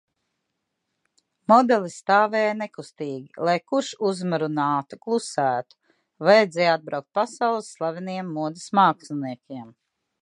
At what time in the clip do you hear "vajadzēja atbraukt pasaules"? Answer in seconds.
6.31-7.71